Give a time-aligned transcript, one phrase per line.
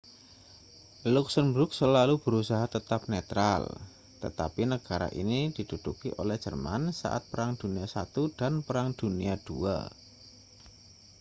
[1.15, 3.61] luksemburg selalu berusaha tetap netral
[4.25, 9.77] tetapi negara ini diduduki oleh jerman saat perang dunia i dan perang dunia ii